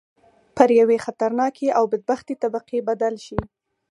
پر 0.55 0.69
یوې 0.79 0.97
خطرناکې 1.05 1.67
او 1.77 1.83
بدبختې 1.91 2.33
طبقې 2.43 2.79
بدل 2.89 3.15
شي. 3.25 3.39